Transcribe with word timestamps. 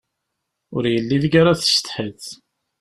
Ur 0.75 0.83
yelli 0.93 1.15
ideg 1.17 1.33
ara 1.41 1.59
tessetḥiḍ. 1.59 2.23